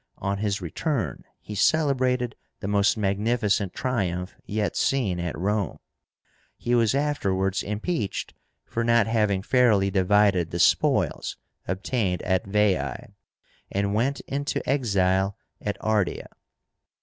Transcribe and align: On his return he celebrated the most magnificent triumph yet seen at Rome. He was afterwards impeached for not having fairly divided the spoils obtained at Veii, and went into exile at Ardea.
On 0.17 0.39
his 0.39 0.61
return 0.61 1.25
he 1.39 1.53
celebrated 1.53 2.35
the 2.59 2.67
most 2.67 2.97
magnificent 2.97 3.71
triumph 3.75 4.33
yet 4.47 4.75
seen 4.75 5.19
at 5.19 5.37
Rome. 5.37 5.77
He 6.57 6.73
was 6.73 6.95
afterwards 6.95 7.61
impeached 7.61 8.33
for 8.65 8.83
not 8.83 9.05
having 9.05 9.43
fairly 9.43 9.91
divided 9.91 10.49
the 10.49 10.57
spoils 10.57 11.37
obtained 11.67 12.23
at 12.23 12.47
Veii, 12.47 13.13
and 13.71 13.93
went 13.93 14.21
into 14.21 14.67
exile 14.67 15.37
at 15.61 15.77
Ardea. 15.81 16.29